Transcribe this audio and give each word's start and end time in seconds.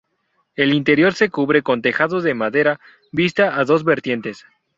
El 0.55 0.73
interior 0.73 1.13
se 1.13 1.29
cubre 1.29 1.61
con 1.61 1.83
tejado 1.83 2.21
de 2.21 2.33
madera 2.33 2.79
vista 3.11 3.59
a 3.59 3.65
dos 3.65 3.83
vertientes. 3.83 4.47